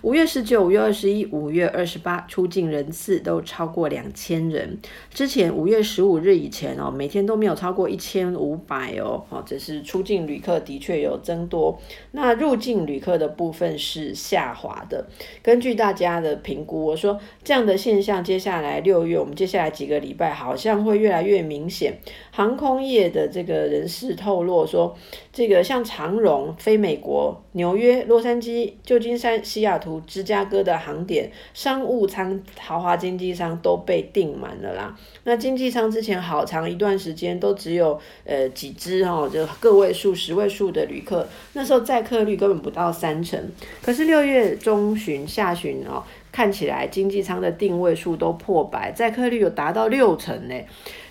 [0.02, 15.06] 五月十九、五月二十一、五月二十八出境人次都超过两千人，之前五月十五日以前哦，每天都没有超过一千五百哦，哦，这是出境旅客的确有增多，那入境旅客的部分是下滑的。
[15.42, 18.17] 根据大家的评估，我说这样的现象。
[18.22, 21.98] 接下来六月，我们接下来几个礼拜好像会越来越明显。
[22.30, 24.96] 航空业的这个人士透露说，
[25.32, 34.96] 这个像长荣飞美国、纽约、洛杉矶、旧金山、西雅图、芝加哥的航点，商务舱、豪华经济舱都被订满了啦。
[35.24, 43.38] 那经济舱之前好长一段时间都只有呃几只哦，就个位数、十位数的旅客，那时候载客率根本不到三成。
[43.82, 46.02] 可是六月中旬、下旬哦。
[46.30, 50.54] 看起来经济舱的定位数都破百，载客率有达到六成呢。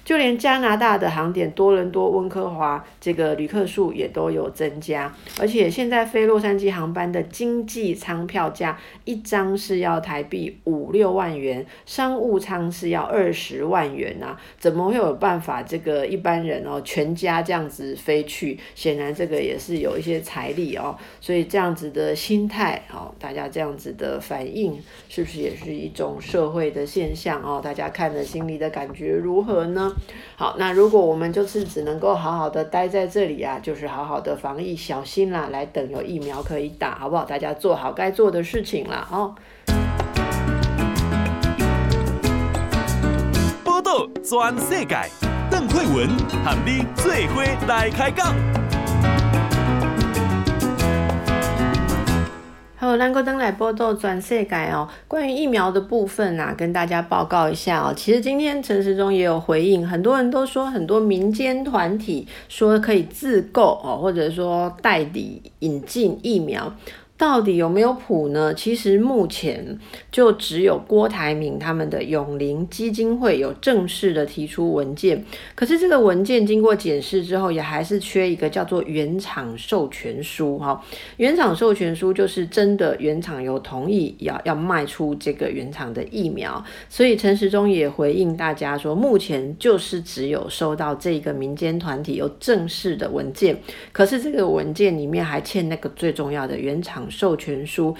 [0.07, 5.13] 就连加拿大的航点多伦多、温哥华，这个旅客数也都有增加。
[5.37, 14.39] 而且现在飞洛杉矶航班的经济舱票价一张是要台币五六万元，商务舱是要二十万元啊！
[14.57, 18.57] 怎么会有办法这个一般人哦全家这样子飞去？
[18.75, 20.97] 显然这个也是有一些财力哦。
[21.19, 27.59] 所以这样子的心态哦，大家这样子的反应，是不是也是一种社会的现象哦？
[27.61, 29.93] 大家看了心里的感觉如何呢？
[30.35, 37.25] 好，那如果我们就是只能够好好的待在这里啊，就是好好的防疫小心啦，来等有疫苗可以打，好不好？
[37.25, 39.35] 大家做好该做的事情啦，哦。
[43.63, 44.95] 报道全世界，
[45.49, 46.07] 邓慧文
[46.43, 48.56] 和你最伙来开讲。
[52.79, 54.87] 好，兰哥登来报道转世改哦。
[55.07, 57.91] 关于疫苗的部分啊，跟大家报告一下哦。
[57.97, 66.71] 其实今天陈时中也有回应，很多人都说很多民间团体说可以自购哦，或者说代理引进疫苗。
[67.17, 68.53] 到底有没有谱呢？
[68.53, 69.79] 其实目前
[70.11, 75.25] 就只有郭台铭他们的永龄基金会有正式的提出文件，
[75.55, 80.79] 可是这个文件经过检视之后，也还是缺一个叫做原厂授权书哈。
[81.15, 93.59] 原厂授权书就是真的原厂有同意要要卖出这个原厂的疫苗，所以陈时中也回应大家说，目前就是只有收到这个民间团体有正式的文件，
[93.91, 97.06] 可是这个文件里面还欠那个最重要的原厂。
[97.09, 97.95] 授权书，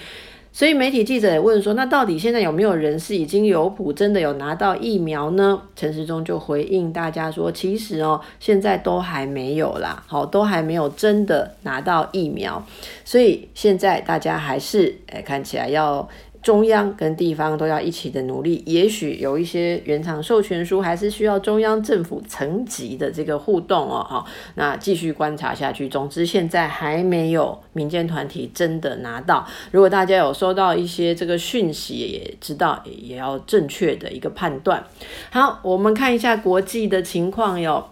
[0.52, 12.64] 所以媒体记者也问说：“那到底现在有没有人是已经有谱，真的有拿到疫苗呢？”陈时中就回应大家说：“其实哦，现在都还没有啦，好，都还没有真的拿到疫苗，
[13.04, 16.08] 所以现在大家还是诶看起来要。”
[16.40, 24.06] 中央跟地方都要一起的努力，也许有一些原厂授权书还是需要中央政府层级的这个互动哦。
[24.08, 24.24] 好，
[24.54, 25.88] 那继续观察下去。
[25.88, 29.46] 总之，现在还没有民间团体真的拿到。
[29.72, 34.82] 如果大家有收到一些这个讯息，也知道也要正确的一个判断。
[35.30, 37.88] 好，我们看一下国际的情况哟。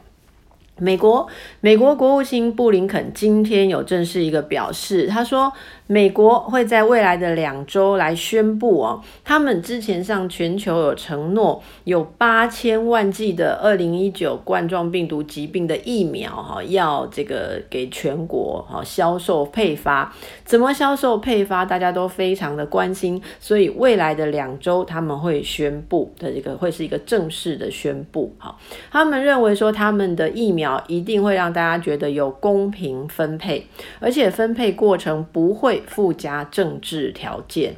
[0.79, 1.27] 美国，
[1.61, 5.53] 美国国务卿布林肯今天有正式一个表示，他说。
[5.89, 20.13] 美国会在未来的两周来宣布哦，他们之前向全球有承诺，有八千万剂的二零一九冠状病毒疾病的疫苗哈，要这个给全国哈销售配发。
[20.45, 28.57] 怎么销售配发，大家都非常的关心，所以未来的两周他们会宣布的这个会是一个正式的宣布哈。
[28.91, 33.65] 他们认为说他们的疫苗一定会让大家觉得有公平分配，
[34.01, 35.76] 而且分配过程不会。
[35.87, 37.75] 附加政治条件，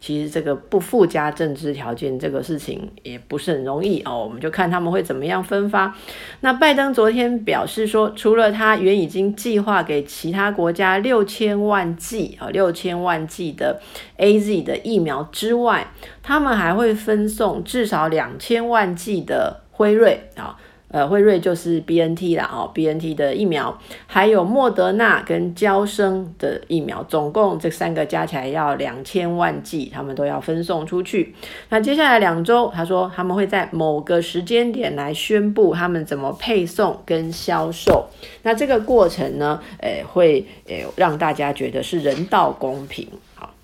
[0.00, 4.22] 其实这个不附加政治条件这个事情也不是很容易哦。
[4.24, 5.94] 我们就看他们会怎么样分发。
[6.40, 13.80] 那拜登昨天表示说，除了他原已经计划给其他国家六千万剂啊，六千万剂的
[14.18, 15.86] AZ 的疫苗之外，
[16.22, 20.58] 他们还会分送至少两千万剂的辉瑞啊。
[20.92, 23.76] 呃，辉瑞就是 B N T 啦，哦，B N T 的疫苗，
[24.06, 31.34] 还有莫德纳跟交生的疫苗，总共这三个加起来要两千万剂，他们都要分送出去。
[31.70, 38.08] 那接下来两周，他说他们会在某个时间点来宣布他们怎么配送跟销售。
[38.42, 43.08] 那这个过程呢，诶，会诶让大家觉得是人道公平。
[43.34, 43.54] 好，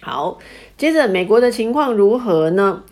[0.00, 0.38] 好，
[0.78, 2.84] 接着美国的情况如何呢？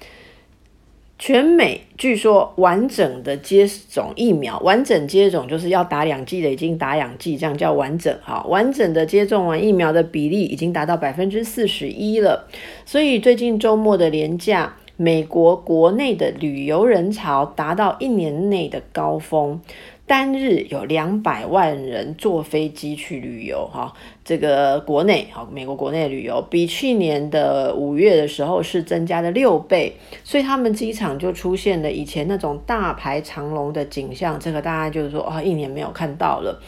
[1.26, 8.14] 全美据说完整的接种疫苗，完整接种就是要打两剂的已经打两剂，这样叫完整。
[8.22, 12.46] 哈，完整的接种完疫苗的比例已经达到百分之四十一了。
[12.84, 19.58] 所以最近周末的连假，美国国内的旅游人潮达到一年内的高峰，
[20.04, 23.66] 单日有两百万人坐飞机去旅游。
[23.72, 23.94] 哈。
[24.24, 29.94] 这个国内好，美国国内旅游比去年的五月的时候是增加了六倍，
[30.24, 34.40] 所以他们机场就出现了以前那种大排长龙的景象。
[34.40, 36.58] 这个大家就是说啊，一年没有看到了。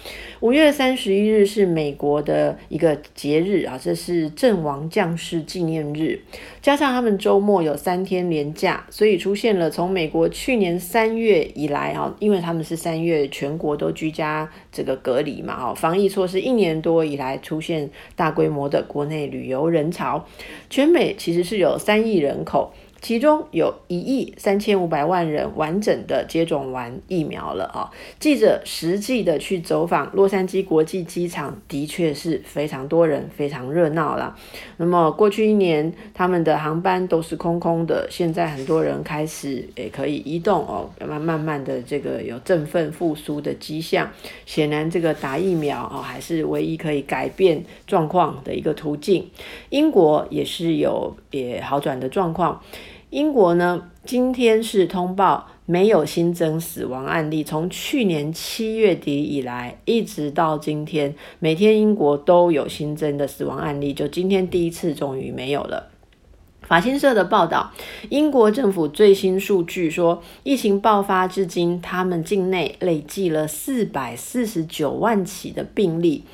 [0.40, 6.20] 五月三十一日是美国的一个节日啊，这是阵亡将士纪念日，
[6.61, 14.46] 加上他们周末有三天连假，所以出现了从美国去年三月以来啊，因为他们是三月全国都居家
[14.76, 17.40] 这个隔离嘛，哦，防疫措施一年多以来。
[17.46, 20.26] 出现大规模的国内旅游人潮，
[20.68, 22.72] 全美其实是有三亿人口。
[23.07, 27.88] 其中有一亿三千五百万人完整的接种完疫苗了啊！
[28.18, 34.36] 记者实际的去走访洛杉矶国际机场，的确是非常多人，非常热闹了。
[34.78, 44.11] 那么过去一年，他们的航班都是空空的，现在很多人开始也可以移动哦，慢慢慢的这个有振奋复苏的迹象。
[44.46, 49.30] 显然，这个打疫苗哦，还是唯一可以改变状况的一个途径。
[49.70, 52.61] 英国也是有也好转的状况。
[53.11, 65.90] 英国呢，今天是通报没有新增死亡案例，从去年七月底以来一直到今天，每天英国都有新增的死亡案例，就今天第一次终于没有了。
[66.62, 67.70] 法新社的报道，
[68.09, 76.24] 英国政府最新数据说，疫情爆发至今，他们境内累计了四百四十九万起的病例，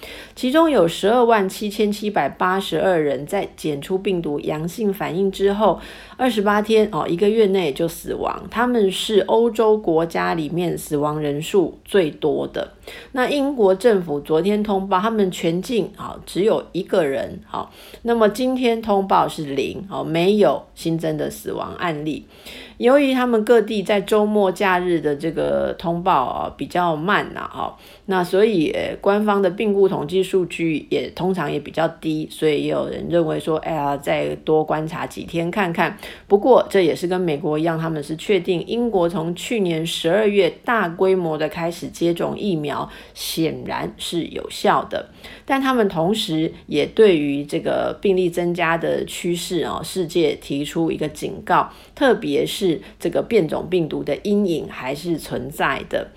[0.42, 5.78] 其中有十二万七千七百八十二人在检出病毒阳性反应之后，
[6.16, 8.44] 二十八天哦，一个月内就死亡。
[8.50, 12.72] 他们是欧洲国家里面死亡人数最多的。
[13.12, 17.70] 那英国政府昨天通报，他们全境啊只有一个人好，
[18.02, 22.26] 那么今天通报是零哦，没有新增的死亡案例。
[22.82, 35.96] 由于他们各地在周末假日的这个通报啊比较慢呐，哈，那所以官方的病故统计数据也通常也比较低，所以也有人认为说，哎呀，再多观察几天看看。
[36.26, 45.08] 不过这也是跟美国一样，他们是确定英国从去年十二月大规模的开始接种疫苗，显然是有效的。
[45.46, 56.08] 但他们同时也对于这个病例增加的趋势啊，世界提出一个警告，特别是这个变种病毒的阴影还是存在的。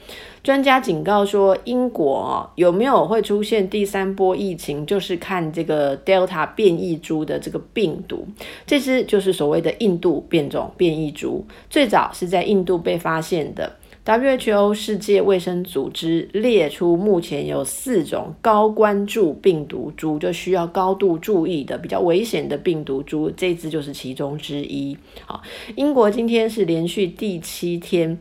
[0.44, 8.28] 专家警告说，英国有没有会出现第三波疫情，就是看这个 Delta 变异株的这个病毒，
[8.68, 13.78] 这只就是所谓的印度变种变异株，最早是在印度被发现的。
[14.06, 24.96] WHO 世界卫生组织列出目前有四种高关注病毒株，就需要高度注意的比较危险的病毒株，这只就是其中之一。
[25.26, 25.42] 好，
[25.76, 28.20] 英国今天是连续第七天。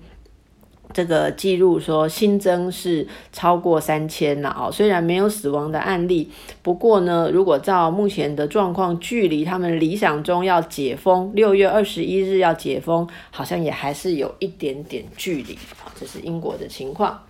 [0.95, 6.30] 这个记录说新增是超过三千了哦，虽然没有死亡的案例，
[6.62, 15.90] 不过呢，如果照目前的状况，距离他们理想中要解封，六月二十一日要解封，好像也还是有一点点距离啊。
[15.99, 17.24] 这是英国的情况。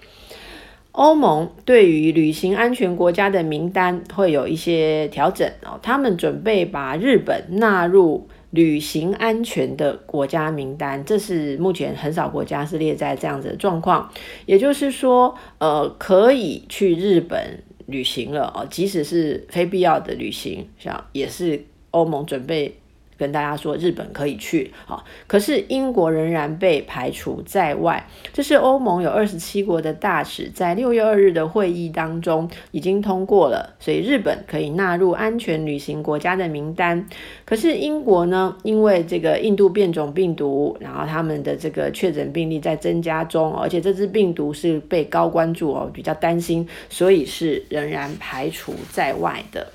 [0.92, 8.28] 欧盟对于旅行安全国家的名单会有一些调整哦，他们准备把日本纳入。
[8.54, 14.08] 旅行安全的国家名单，这是目前很少国家是列在这样子的状况。
[14.46, 22.76] 也就是说，呃，可以去日本旅行了哦，即使是非必要的旅行，像也是欧盟准备。
[23.16, 28.06] 跟大家说，日本可以去，好，可是英国仍然被排除在外。
[28.32, 37.06] 这是欧盟有二十七国的大使在六月二日的会议当中已经通过了，所以日本可以纳入安全旅行国家的名单。
[37.44, 49.66] 可是英国呢，因为这个印度变种病毒，然后他们的这个确诊病例在增加中，而且这支病毒是被高关注哦，比较担心，所以是仍然排除在外的。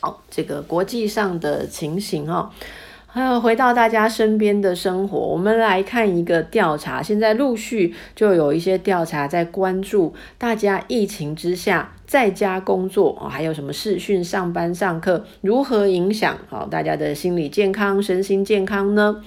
[0.00, 2.50] 好，这个国际上的情形哦，
[3.06, 7.02] 还有回到大家身边的生活，我们来看一个调查。
[7.02, 19.22] 现在陆续就有一些调查在关注大家疫情之下在家工作啊，还有什么视讯上班上课如何影响好大家的心理健康、身心健康呢？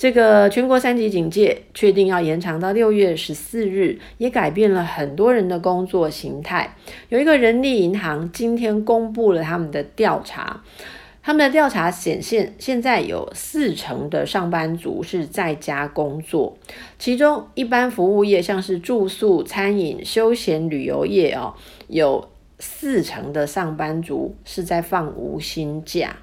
[0.00, 6.74] 这个全国三级警戒确定要延长到六月十四日，也改变了很多人的工作形态。
[7.10, 10.62] 有一个人力银行今天公布了他们的调查，
[11.22, 16.56] 他们的调查显现，现在有四成的上班族是在家工作，
[16.98, 21.52] 其中一般服务业，像是住宿、餐饮、休闲旅游业哦，
[21.88, 22.26] 有
[22.58, 26.16] 四成的上班族是在放无薪假。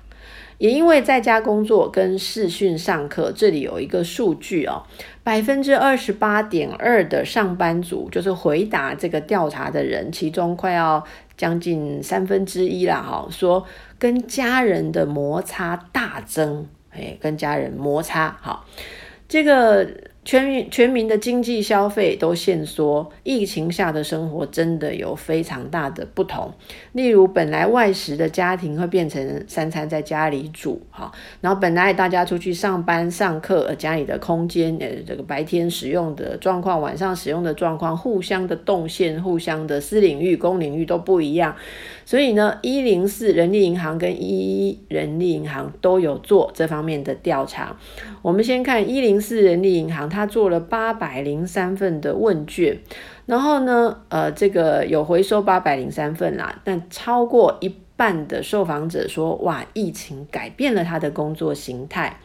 [0.57, 4.83] 也因为在家工作跟视讯上课，这里有一个数据哦，
[5.23, 11.03] 百分之二十八点二的上班族就是回答这个调查的人，其中快要
[11.35, 13.65] 将近三分之一啦，哈，说
[13.99, 18.65] 跟家人的摩擦大增，哎，跟家人摩擦，好，
[19.27, 19.87] 这个。
[20.27, 26.51] 全民全民的经济消费都限缩，疫情下的生活真的有非常大的不同。
[26.91, 31.09] 例如，本来外食的家庭会变成三餐在家里煮，哈，
[31.39, 41.55] 然后本来大家出去上班上课，家里的空间，呃，这个白天使用的状况，晚上使用的状况，互相的动线，互相的私领域、公领域都不一样。
[42.03, 47.77] 所以呢，一零四人力银行跟一一人力银行都有做这方面的调查。
[48.21, 52.79] 我们先看一零四人力银行，他做了八百零三份的问卷，
[53.27, 57.75] 然后呢，呃，这个有回收八百零三份啦，但超过一。
[57.97, 62.15] 半的受访者说：“哇，疫情改变了他的工作形态，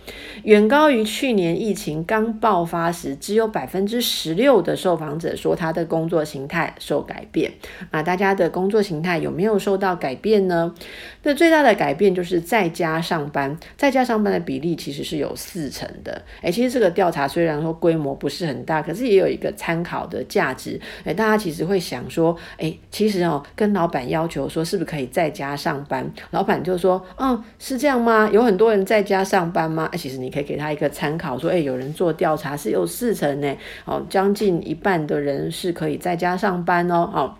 [0.44, 7.50] 远高于去年疫情刚爆发时，只有百分之十六的受访者说他的工作形态受改变。
[7.90, 10.74] 啊，大家的工作形态有没有受到改变呢？
[11.22, 16.20] 那最大的改变就是在家上班，在家上班的比例其实是有四成的。
[16.42, 20.78] 诶，其实这个调查虽然说规模不是很大，可是也有一个参考的价值。
[21.04, 28.28] 诶，大家其实会想说，诶，其实哦，跟老板要求说是不是可以在家。”上班，老板就说：“嗯，是这样吗？
[28.32, 37.34] 有很多人在家上班吗？”其实你可以给他一个参考，说：“诶，有人做调查是有四成呢，哦，将近一半的人是可以在家上班哦。”哦，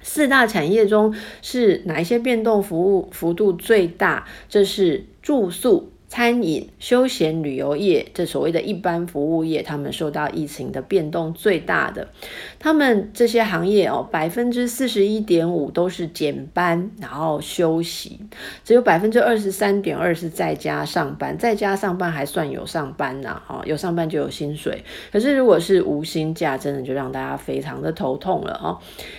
[0.00, 4.24] 四大产业中是哪一些变动服务幅度最大？
[4.48, 5.90] 这是住宿。
[6.12, 12.08] 餐饮、休闲旅游业，这所谓的一般服务业，他们受到疫情的变动最大的。
[12.62, 18.20] 他们这些行业哦，百分之四十一点五都是减班，然后休息，
[18.62, 21.38] 只有百分之二十三点二是在家上班。
[21.38, 24.84] 在家上班还算有上班呐，哦，有上班就有薪水。
[25.10, 28.78] 可是如果是无薪假，真的就让大家非常的头痛了哦。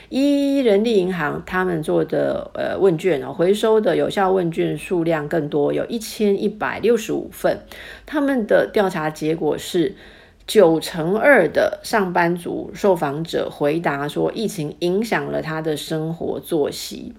[0.10, 7.60] 一人力银行他们做的呃问卷哦，回收的有效问卷数量更多，有一千一百六十五份。
[8.06, 9.96] 他们的调查结果是
[10.52, 17.14] 九成二的上班族受访者回答说，疫情影响了他的生活作息。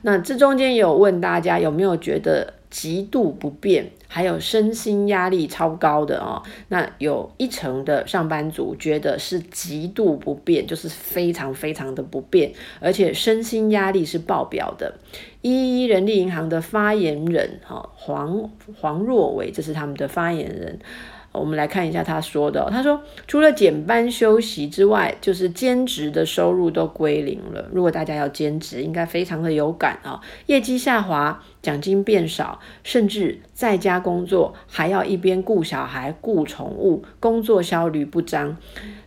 [0.00, 6.42] 那这中间有问大家有没有觉得极度不便，还有身心压力超高的哦。
[6.70, 14.92] 那有一成的上班族觉得是极度不便，就是非常非常的不便，而且身心压力是爆表的。
[15.40, 20.80] 一一人力银行的发言人哈黄黄若伟，这是他们的发言人。
[21.32, 27.68] 我们来看一下他说的，他说除了减班休息之外，就是兼职的收入都归零了。
[27.72, 38.56] 如果大家要兼职，应该非常的有感啊，业绩下滑，奖金变少，甚至在家工作还要一边顾小孩、顾宠物，工作效率不彰。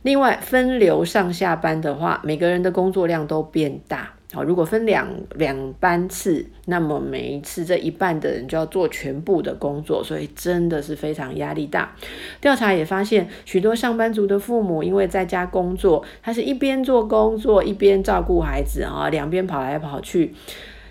[0.01, 4.14] 另外分流上下班的话，每个人的工作量都变大。
[4.33, 11.95] 好，如果分两两班次，那么每一次这一半的人就要做全部的工作，所以真的是非常压力大。
[12.41, 20.33] 调查也发现，许多上班族的父母因为在家工作，他是一边做工作一边照顾孩子啊，两边跑来跑去。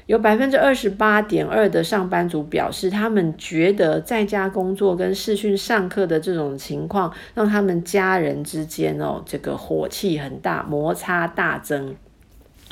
[0.07, 11.97] 有百分之二十八点二的上班族表示，他们觉得在家工作跟视讯上课的这种情况，让他们家人之间哦，这个火气很大，摩擦大增。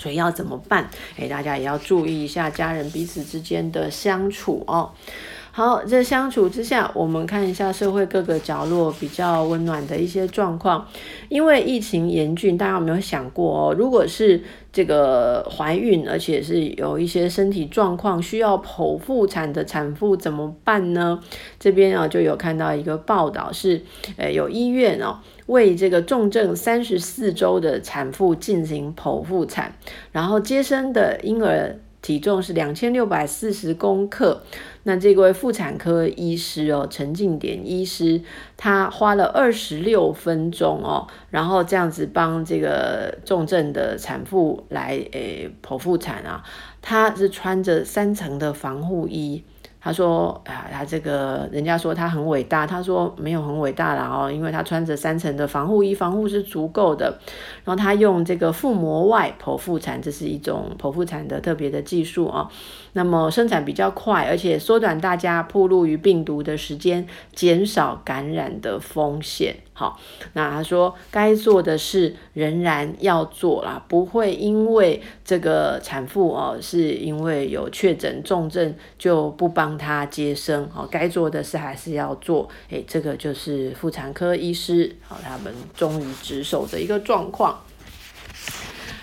[0.03, 0.91] 所以要怎么办？
[1.17, 4.91] 诶，大家也要注意一下家人彼此之间的相处哦。
[5.55, 10.89] 好，这相处之下，我们看一下社会各个角落比较温暖的一些状况。
[11.29, 13.75] 因为疫情严峻，大家有没有想过哦？
[13.77, 14.43] 如果是
[14.73, 21.21] 这个怀孕，而且是有一些身体状况需要剖腹产的产妇怎么办呢？
[21.61, 23.83] 这边啊就有看到一个报道是，
[24.17, 25.19] 诶，有医院哦。
[25.47, 29.75] 为这个重症三十四周的产妇进行剖腹产，
[30.13, 34.43] 然后接生的婴儿体重是两千六百四十公克。
[34.83, 38.21] 那这位妇产科医师哦，陈静典医师，
[38.57, 46.43] 他花了二十六分钟哦，然后这样子帮这个重症的产妇来诶剖腹产啊，
[46.83, 49.45] 他是穿着三层的防护衣。
[49.85, 57.19] 他说啊，他这个人家说他很伟大，他说没有很伟大啦哦，因为他穿着三层的防护衣，防护是足够的。
[57.65, 62.49] 然后他用这个腹膜外剖腹产，这是一种剖腹产的特别的技术啊。
[62.93, 67.05] 那么生产比较快，而且缩短大家暴露于病毒的时间，
[67.35, 69.57] 减少感染的风险。
[69.83, 69.99] 好，
[70.35, 80.71] 那他说该做的事仍然要做啦，不会因为这个产妇哦，是因为有确诊重症就不帮她接生。
[80.71, 82.49] 好，该做的事还是要做。
[82.71, 87.59] 诶，这个就是妇产科医师好，他们忠于职守的一个状况。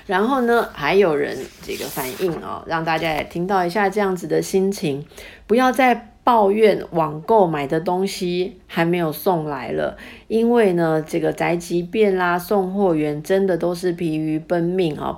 [0.05, 5.05] 然后呢，还有人这个反应哦，让大家也听到一下这样子的心情，
[5.45, 15.17] 不要再抱怨网购买的东西还没有送来了，因为呢，这个宅急便啦，送货员真的都是疲于奔命哦。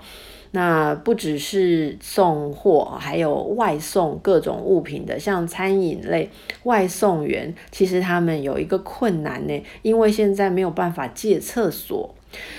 [0.51, 6.29] 那不只是送货，还有外送各种物品的，像餐饮类
[6.63, 12.15] 外送员，其实他们有一个困难呢，因为现在没有办法借厕所。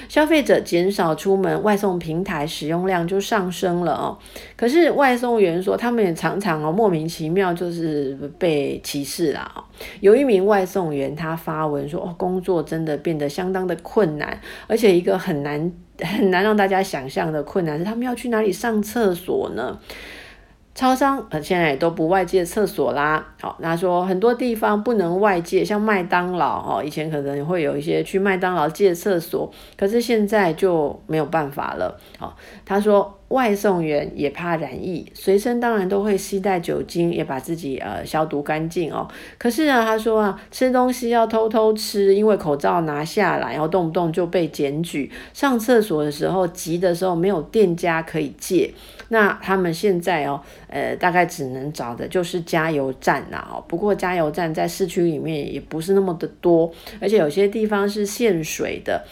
[0.09, 4.19] 消费者减少出门，外送平台使用量就上升了哦。
[4.57, 9.65] 可是外送员说，他们也常常哦莫名其妙就是被歧视啦哦。
[10.01, 19.79] 有一名外送员他发文说，哦，工作真的变得相当的困难，而且一个很难很难让大家想象的困难是，他们要去哪里上厕所呢？
[20.75, 23.27] 超商呃现在也都不外借厕所啦。
[23.41, 31.99] 好，那说很多地方不能外借，像麦当劳哦，以前可能会有一些去麦当劳借厕所，可是现在就没有办法了。
[32.19, 39.09] 好，他说外送员也怕染疫，随身当然都会携带酒精，也把自己呃消毒干净哦。
[39.39, 45.11] 可是呢，他说啊，吃东西要偷偷吃，因为口罩拿下来，然后动不动就被检举。
[45.33, 48.73] 上厕所的时候急的时候没有店家可以借。
[49.09, 53.63] 那他们现在哦，呃，大概只能找的就是加油站啦哦。
[53.69, 59.05] 不过加油站在市区里面也不是那么的多，而且有些地方是限水的。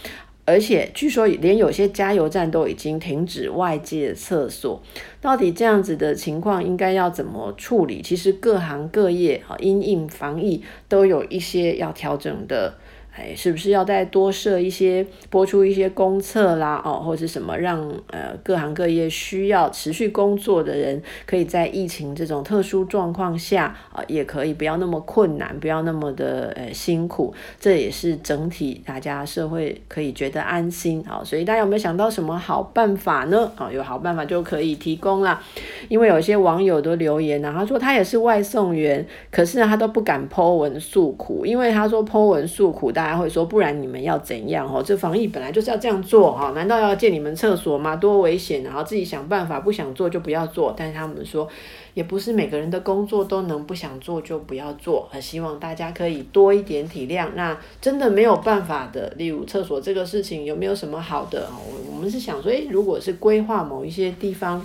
[0.45, 4.83] 而且据说连有些加油站都已经停止外界厕所。
[5.21, 8.03] 到底这样子的情况应该要怎么处理？
[8.03, 12.75] 其实各行各业啊，因应防疫都有一些要调整的。
[13.13, 16.81] 哎，是不是要再多设一些、播出一些公厕啦？
[16.85, 17.81] 哦，或者是什么让
[18.11, 27.35] 呃各行各业需要持续工作的人，可以在疫情这种特殊状况下啊、也可以不要那么困难，不要那么的呃辛苦。
[27.59, 33.51] 这也是整体大家社会可以觉得安心啊、所以大家有没有想到什么好办法呢？
[33.57, 35.43] 啊、有好办法就可以提供啦。
[35.89, 44.67] 因为有些网友都留言呢，他说他也是外送员，可是呢他都不敢 po 文诉苦，因为他说 po 文诉苦大家会说，不然你们要怎样？
[44.73, 47.97] 哦，这防疫本来就是要这样做哈，难道要借你们厕所吗？
[47.97, 48.63] 多危险！
[48.63, 50.75] 然后自己想办法，不想做就不要做。
[50.77, 51.49] 但是他们说，
[51.95, 55.09] 也不是每个人的工作都能不想做就不要做。
[55.11, 57.29] 很希望大家可以多一点体谅。
[57.35, 61.49] 那真的没有办法的，例如厕所这个事情，有没有什么好的？
[61.51, 64.65] 我我们是想说，诶，如果是规划某一些地方，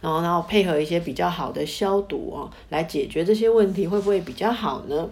[0.00, 5.08] 然后然后配合一些比较好的消毒哦，来解决这些问题，会不会比较好呢？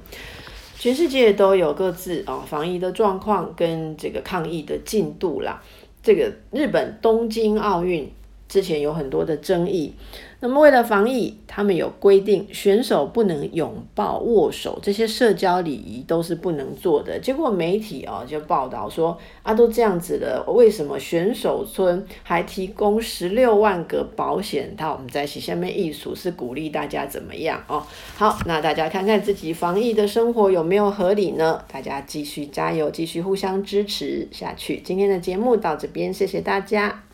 [0.78, 5.62] 全世界都有各自啊防疫的状况跟这个抗疫的进度啦。
[6.02, 8.10] 这个日本东京奥运
[8.54, 9.92] 之前有很多的争议。
[10.38, 17.18] 那么为了防疫，他们有规定选手不能拥抱、握手，这些社交礼仪都是不能做的。
[17.18, 24.92] 结果媒体哦就报道说啊，都这样子了，为什么选手村还提供十六万个保险套？
[24.92, 27.82] 我们在下面艺术是鼓励大家怎么样哦？
[28.16, 31.64] 好，那大家看看自己防疫的生活有没有合理呢？
[31.72, 34.78] 大家继续加油，继续互相支持下去。
[34.84, 37.04] 今天的节目到这边，谢谢大家。